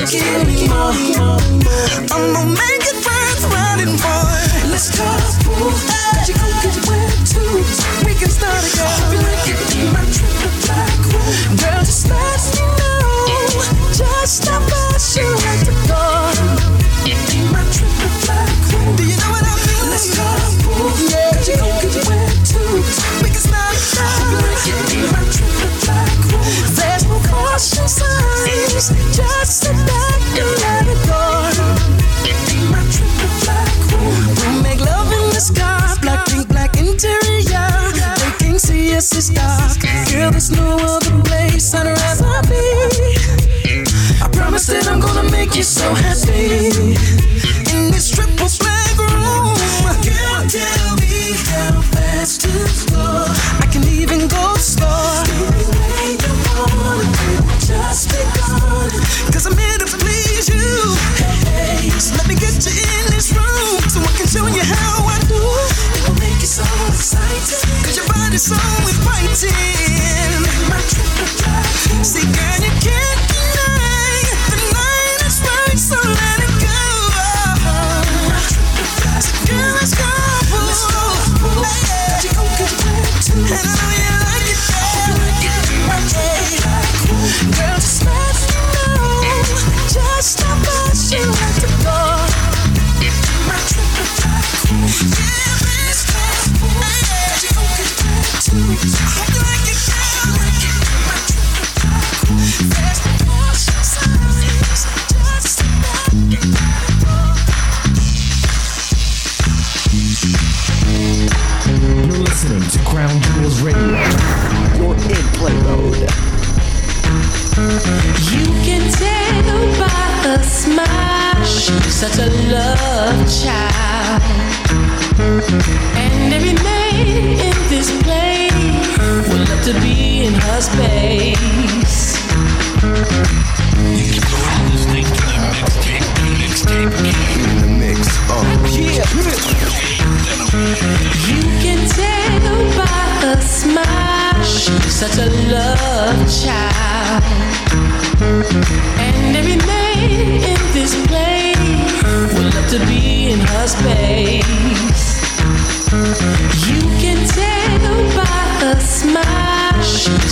[2.09, 2.78] gonna make
[45.59, 46.63] you so happy
[47.75, 49.59] in this triple stack room.
[50.07, 53.27] Girl, tell me how fast to score.
[53.59, 54.87] I can even go slow.
[57.59, 58.91] Just begun.
[59.35, 60.95] Cause I'm here to please you.
[61.51, 65.11] Hey, so let me get you in this room so I can show you how
[65.11, 65.43] I do.
[65.99, 67.59] It'll make you so excited.
[67.83, 68.78] Cause your body's so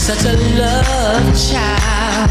[0.07, 2.30] such a love child.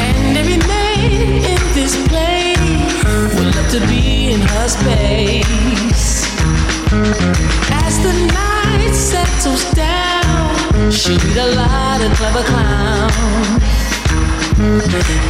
[0.00, 1.12] And every man
[1.44, 3.04] in this place
[3.34, 6.24] would love to be in her space.
[7.84, 13.60] As the night settles down, she'll meet a lot of clever clown,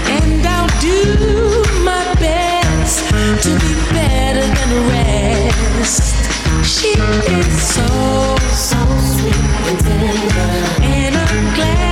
[0.07, 3.09] And I'll do my best
[3.43, 6.15] to be better than the rest.
[6.63, 8.40] She is so
[9.21, 10.51] sweet and tender.
[10.83, 11.90] And I'm glad.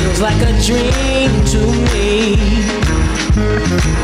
[0.00, 1.60] feels like a dream to
[1.92, 2.36] me.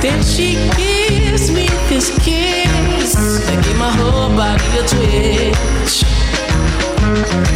[0.03, 3.15] Then she gives me this kiss
[3.47, 5.97] that gave my whole body a twitch.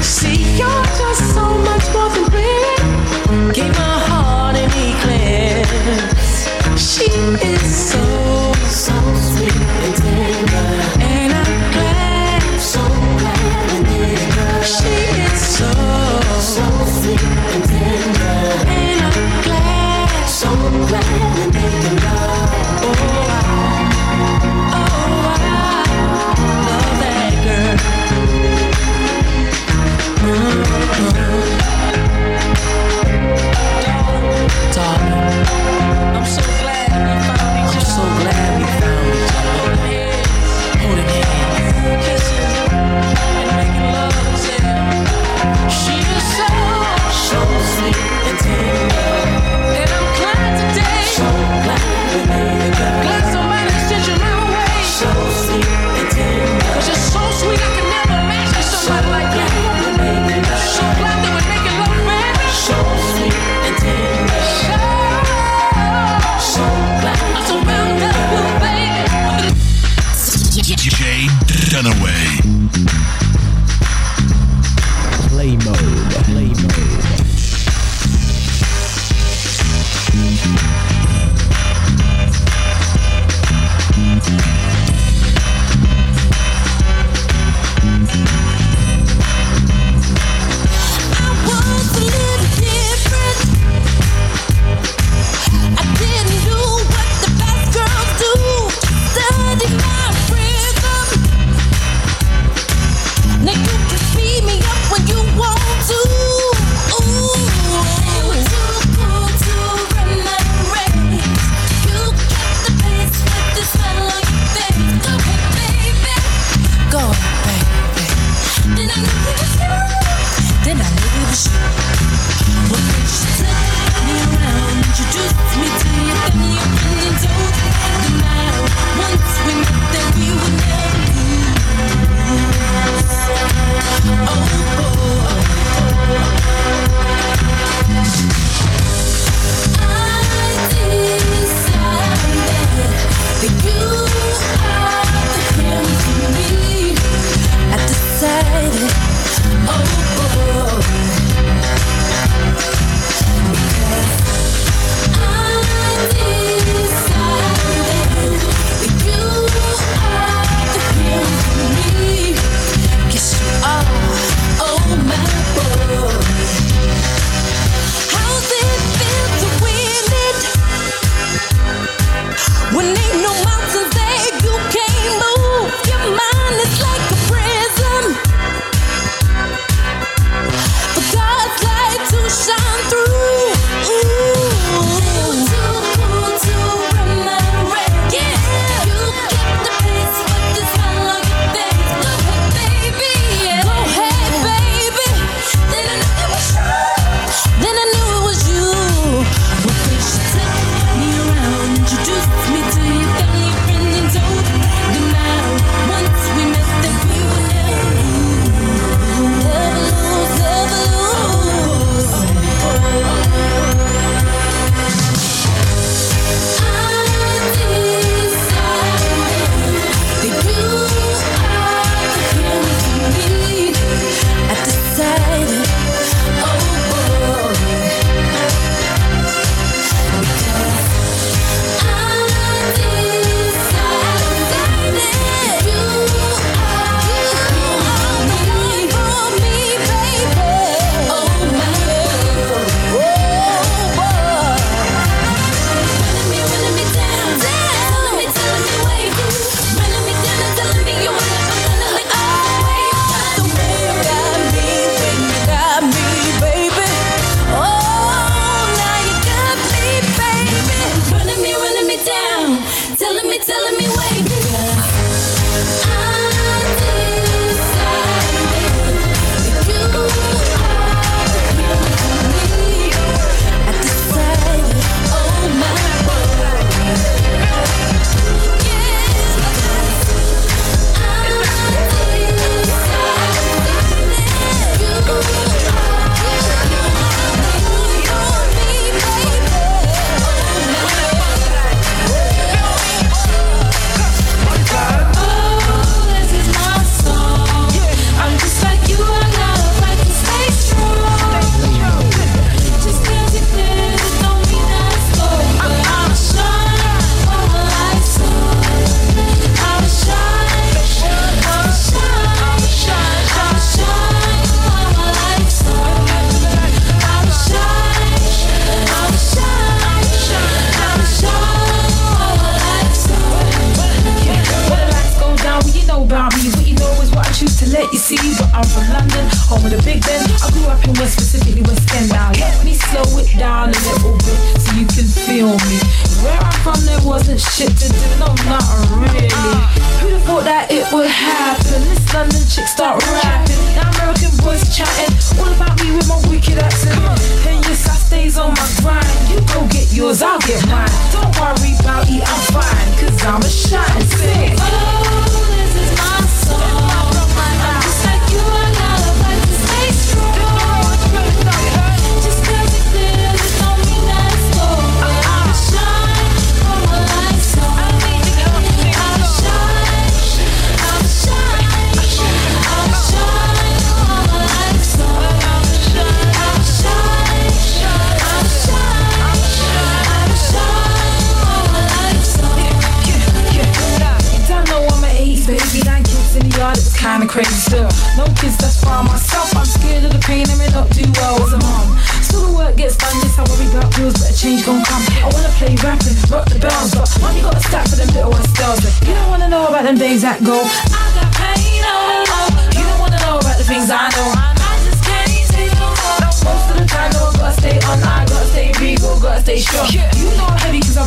[0.03, 3.53] See, you're just so much more than real.
[3.53, 6.49] Gave my heart an eclipse.
[6.89, 7.11] She
[7.53, 8.05] is so,
[8.83, 8.97] so
[9.31, 10.90] sweet and tender.
[20.93, 21.30] right.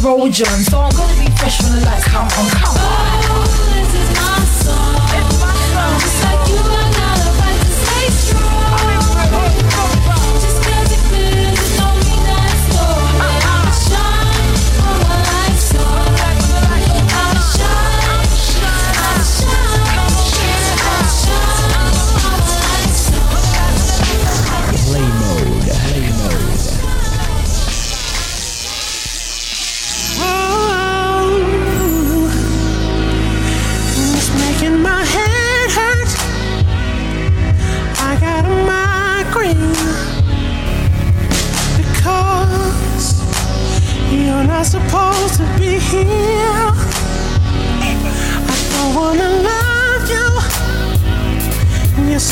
[0.03, 3.23] So I'm gonna be fresh when the lights come on, come on.
[3.23, 4.52] Oh, this is my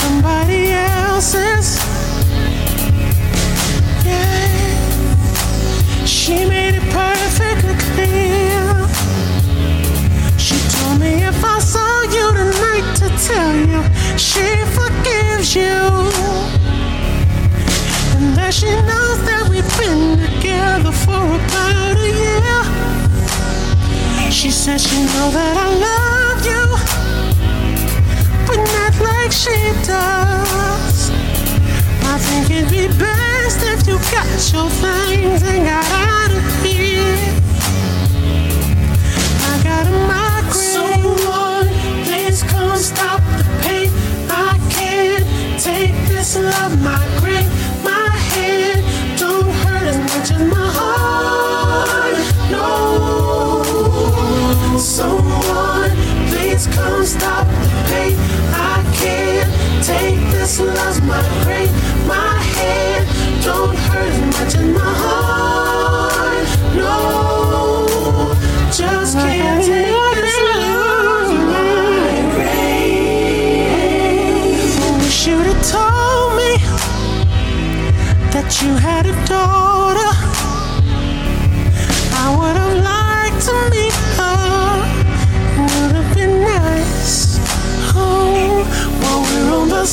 [0.02, 1.68] somebody else's.
[4.06, 4.48] Yeah.
[6.06, 8.64] She made it perfectly clear.
[10.46, 13.82] She told me if I saw you tonight to tell you
[14.30, 14.48] she
[14.78, 15.80] forgives you.
[18.16, 22.62] And that she knows that we've been together for about a year.
[24.32, 26.21] She said she know that I love
[28.52, 29.56] but not like she
[29.88, 31.10] does.
[32.04, 37.18] I think it'd be best if you got your things and got out of here.
[39.50, 40.74] I got a migraine.
[40.76, 41.70] Someone,
[42.06, 43.90] please come stop the pain.
[44.30, 45.26] I can't
[45.62, 47.50] take this love migraine.
[47.84, 48.84] My head
[49.18, 52.18] don't hurt as much as my heart.
[52.52, 53.64] No.
[54.78, 55.92] Someone,
[56.30, 57.51] please come stop
[59.92, 61.74] take this love migraine.
[62.08, 63.02] My head
[63.44, 66.48] don't hurt as much in my heart.
[66.82, 66.96] No,
[68.80, 72.42] just can't take this love migraine.
[75.00, 76.52] Wish you'd have told me
[78.34, 79.61] that you had a daughter.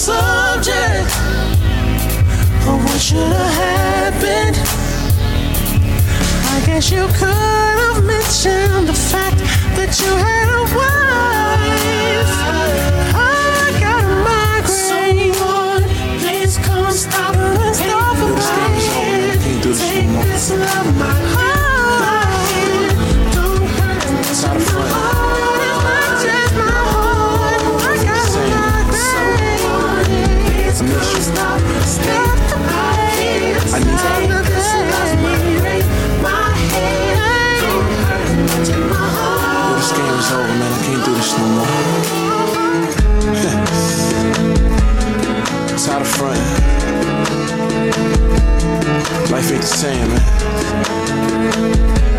[0.09, 1.11] Subject.
[2.69, 4.57] Of what should have happened,
[6.55, 9.39] I guess you could have mentioned the fact
[9.77, 10.38] that you had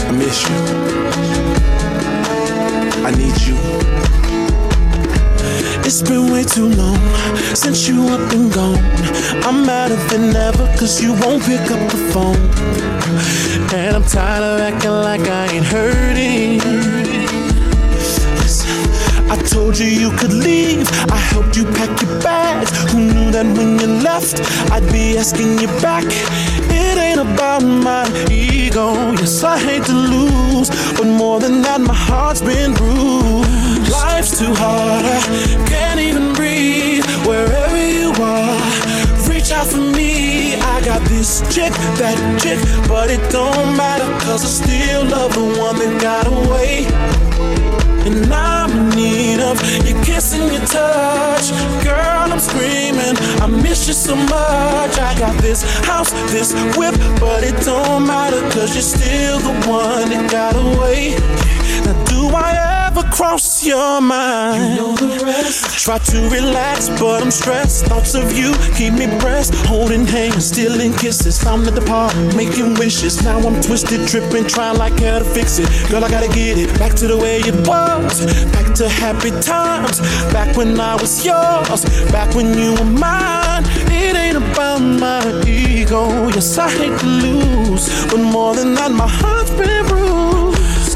[0.07, 0.55] I miss you.
[3.03, 3.57] I need you.
[5.83, 6.99] It's been way too long
[7.55, 8.77] since you up and gone.
[9.43, 12.37] I'm madder than ever cause you won't pick up the phone.
[13.73, 16.61] And I'm tired of acting like I ain't hurting.
[19.31, 20.87] I told you you could leave.
[21.11, 22.69] I helped you pack your bags.
[22.91, 24.39] Who knew that when you left,
[24.71, 26.05] I'd be asking you back?
[27.19, 28.93] About my ego.
[29.19, 33.91] Yes, I hate to lose, but more than that, my heart's been bruised.
[33.91, 35.03] Life's too hard.
[35.03, 37.05] I can't even breathe.
[37.27, 40.55] Wherever you are, reach out for me.
[40.55, 45.59] I got this chick, that chick, but it don't matter, cause I still love the
[45.59, 47.68] one that got away.
[48.05, 49.57] And I'm in need of
[49.87, 51.51] your kiss and your touch.
[51.83, 53.15] Girl, I'm screaming.
[53.43, 54.93] I miss you so much.
[54.99, 60.09] I got this house, this whip, but it don't matter, cause you're still the one
[60.09, 61.15] that got away.
[61.85, 64.75] Now, do I ever cross your mind?
[64.75, 65.83] You know the rest.
[65.83, 67.85] Try to relax, but I'm stressed.
[67.85, 69.53] Thoughts of you keep me pressed.
[69.65, 71.39] Holding hands, stealing kisses.
[71.39, 73.23] Time to depart, making wishes.
[73.23, 75.67] Now I'm twisted, tripping, trying like hell to fix it.
[75.89, 78.25] Girl, I gotta get it back to the way it was.
[78.51, 79.99] Back to happy times.
[80.31, 81.85] Back when I was yours.
[82.11, 83.63] Back when you were mine.
[83.91, 86.27] It ain't about my ego.
[86.29, 88.05] Yes, I hate to lose.
[88.07, 90.28] But more than that, my heart's been bruised.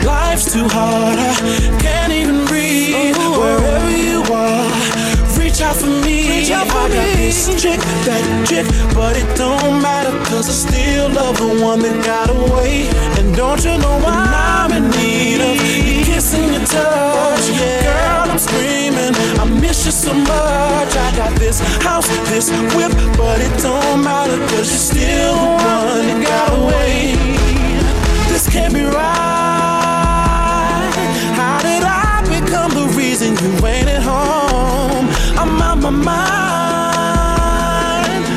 [0.05, 1.17] Life's too hard.
[1.17, 1.34] I
[1.81, 3.15] can't even breathe.
[3.17, 4.67] Wherever you are,
[5.38, 6.51] reach out for me.
[6.51, 11.63] I got this chick, that chick, but it don't matter, cause I still love the
[11.63, 12.88] one that got away.
[13.17, 14.27] And don't you know why
[14.65, 17.49] I'm in need of your kiss and your touch?
[17.49, 17.84] Yeah.
[17.88, 19.13] Girl, I'm screaming.
[19.39, 20.91] I miss you so much.
[20.95, 26.05] I got this house, this whip, but it don't matter, cause you're still the one
[26.07, 27.15] that got away.
[28.31, 29.82] This can't be right.
[33.14, 35.07] Reason you ain't at home?
[35.38, 36.11] I'm out my mind.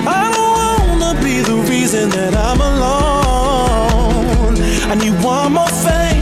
[0.07, 4.55] I don't wanna be the reason that I'm alone.
[4.93, 6.20] I need one more thing.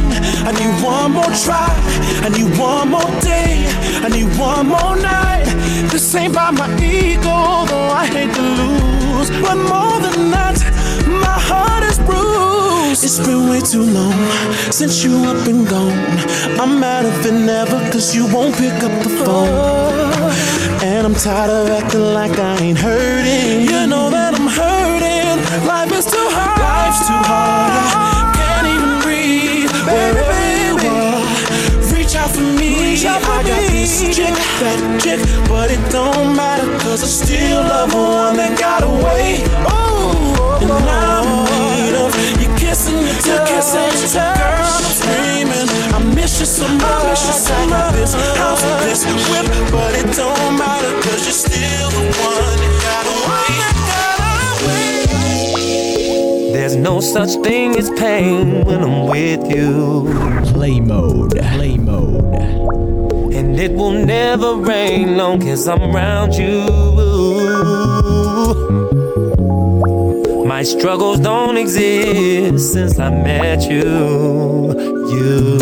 [0.48, 1.72] I need one more try.
[2.26, 3.66] I need one more day.
[4.06, 5.46] I need one more night.
[5.90, 9.30] This ain't by my ego, though I hate to lose.
[9.44, 10.58] But more than that,
[11.26, 12.73] my heart is bruised.
[13.02, 14.14] It's been way too long
[14.70, 15.98] since you up and gone.
[16.60, 20.30] I'm mad if it never, cause you won't pick up the phone.
[20.80, 23.62] And I'm tired of acting like I ain't hurting.
[23.62, 25.66] You know that I'm hurting.
[25.66, 26.60] Life is too hard.
[26.60, 27.72] Life's too hard.
[27.98, 29.74] I can't even breathe.
[30.54, 32.94] You are, reach out for me.
[33.04, 37.96] I got this chick, that chick, but it don't matter, cause I still love the
[37.96, 39.42] one that got away.
[39.66, 41.13] Oh, and I'm in need of
[42.82, 44.14] your your touch.
[44.14, 45.68] Girl, I'm screaming.
[45.94, 46.82] I miss you so much.
[46.82, 52.58] I got this house, this whip, but it don't matter, cause you're still the one
[52.62, 53.34] that got away.
[56.52, 60.08] There's no such thing as pain when I'm with you.
[60.52, 61.36] Play mode.
[61.36, 62.34] Play mode.
[63.34, 66.64] And it will never rain long as I'm around you.
[70.64, 74.72] Struggles don't exist since I met you.
[75.10, 75.58] You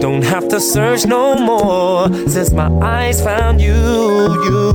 [0.00, 3.72] don't have to search no more since my eyes found you.
[3.72, 4.70] You.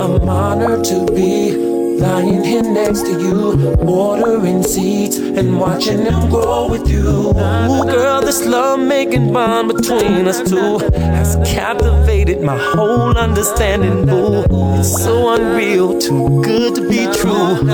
[0.00, 1.67] I'm honored to be
[1.98, 7.30] lying here next to you, watering seeds and watching them grow with you.
[7.30, 14.44] Ooh, Girl, this love making bond between us two has captivated my whole understanding, boo.
[14.78, 17.66] It's so unreal, too good to be true.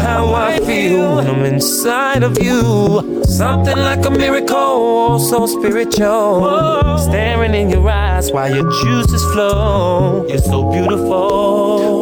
[0.00, 3.22] How I feel when I'm inside of you.
[3.24, 6.98] Something like a miracle, so spiritual.
[6.98, 10.26] Staring in your eyes while your juices flow.
[10.28, 11.28] You're so beautiful.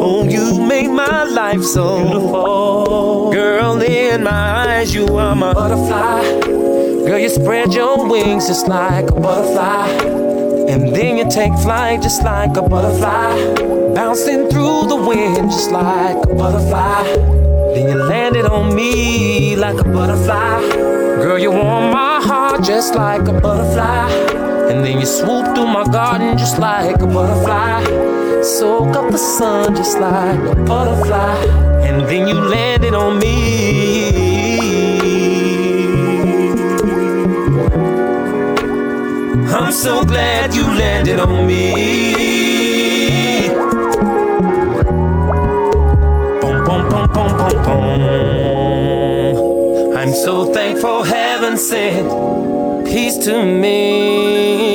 [0.05, 3.31] Oh, you make my life so beautiful.
[3.31, 6.21] Girl, in my eyes, you are my butterfly.
[7.05, 9.89] Girl, you spread your wings just like a butterfly.
[10.71, 13.35] And then you take flight just like a butterfly.
[13.95, 17.40] Bouncing through the wind just like a butterfly.
[17.73, 20.59] Then you landed on me like a butterfly.
[21.23, 24.11] Girl, you warm my heart just like a butterfly.
[24.69, 27.83] And then you swoop through my garden just like a butterfly.
[28.43, 31.35] Soak up the sun just like a butterfly.
[31.87, 33.61] And then you landed on me.
[39.55, 42.30] I'm so glad you landed on me.
[49.97, 52.07] I'm so thankful heaven sent
[52.85, 54.71] peace to me.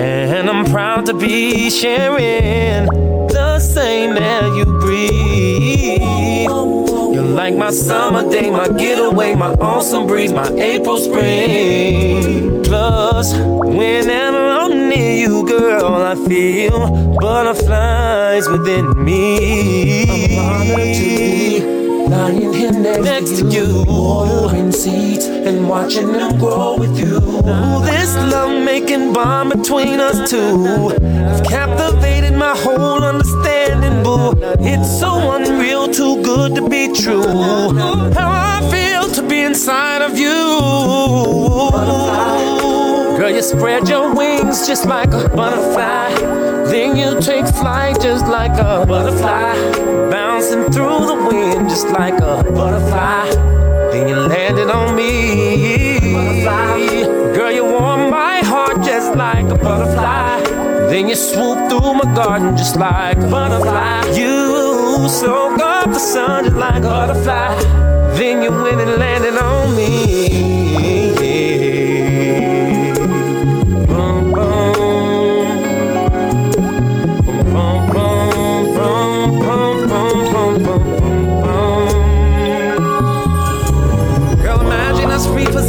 [0.00, 2.86] And I'm proud to be sharing
[3.28, 6.00] the same air you breathe.
[7.14, 12.62] You're like my summer day, my getaway, my awesome breeze, my April spring.
[12.64, 14.49] Plus, whenever
[14.90, 20.02] near you, girl, I feel butterflies within me.
[20.02, 21.60] I'm honored to be
[22.08, 27.18] lying here next, next to you, watering seeds and watching them grow with you.
[27.18, 34.32] Ooh, this love-making bond between us two has captivated my whole understanding, boo.
[34.58, 37.22] It's so unreal, too good to be true.
[38.18, 40.40] How I feel to be inside of you.
[43.20, 46.14] Girl, you spread your wings just like a butterfly.
[46.70, 49.52] Then you take flight just like a butterfly.
[50.10, 53.28] Bouncing through the wind just like a butterfly.
[53.92, 56.00] Then you landed on me.
[56.14, 57.34] Butterfly.
[57.36, 60.40] Girl, you warm my heart just like a butterfly.
[60.88, 64.16] Then you swoop through my garden just like a butterfly.
[64.16, 67.54] You soak up the sun just like a butterfly.
[68.16, 70.39] Then you went and landed on me.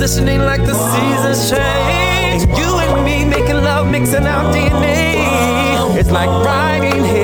[0.01, 2.41] Us like the seasons change.
[2.57, 5.97] You and me making love, mixing our DNA.
[5.99, 7.20] It's like riding history.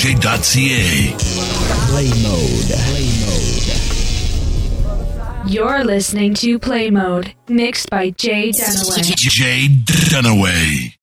[0.00, 1.12] www.djdj.ca.
[1.88, 2.72] Play mode.
[2.88, 3.68] Play mode.
[5.52, 9.14] You're listening to Play Mode, mixed by Jay Dunaway.
[9.16, 10.94] Jay Dunaway.